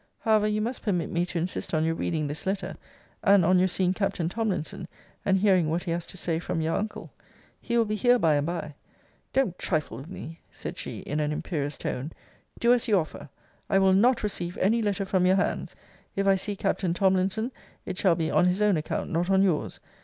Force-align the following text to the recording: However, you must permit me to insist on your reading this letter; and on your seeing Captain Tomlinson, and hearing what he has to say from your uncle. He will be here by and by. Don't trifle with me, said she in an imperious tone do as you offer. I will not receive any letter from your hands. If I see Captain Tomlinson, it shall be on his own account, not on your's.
However, 0.21 0.47
you 0.47 0.61
must 0.61 0.81
permit 0.81 1.11
me 1.11 1.27
to 1.27 1.37
insist 1.37 1.75
on 1.75 1.85
your 1.85 1.93
reading 1.93 2.25
this 2.25 2.47
letter; 2.47 2.75
and 3.23 3.45
on 3.45 3.59
your 3.59 3.67
seeing 3.67 3.93
Captain 3.93 4.27
Tomlinson, 4.29 4.87
and 5.23 5.37
hearing 5.37 5.69
what 5.69 5.83
he 5.83 5.91
has 5.91 6.07
to 6.07 6.17
say 6.17 6.39
from 6.39 6.59
your 6.59 6.75
uncle. 6.75 7.11
He 7.61 7.77
will 7.77 7.85
be 7.85 7.93
here 7.93 8.17
by 8.17 8.33
and 8.33 8.47
by. 8.47 8.73
Don't 9.31 9.59
trifle 9.59 9.97
with 9.97 10.09
me, 10.09 10.39
said 10.49 10.79
she 10.79 11.01
in 11.01 11.19
an 11.19 11.31
imperious 11.31 11.77
tone 11.77 12.13
do 12.57 12.73
as 12.73 12.87
you 12.87 12.97
offer. 12.97 13.29
I 13.69 13.77
will 13.77 13.93
not 13.93 14.23
receive 14.23 14.57
any 14.57 14.81
letter 14.81 15.05
from 15.05 15.27
your 15.27 15.35
hands. 15.35 15.75
If 16.15 16.25
I 16.25 16.33
see 16.33 16.55
Captain 16.55 16.95
Tomlinson, 16.95 17.51
it 17.85 17.95
shall 17.95 18.15
be 18.15 18.31
on 18.31 18.45
his 18.45 18.59
own 18.59 18.77
account, 18.77 19.11
not 19.11 19.29
on 19.29 19.43
your's. 19.43 19.79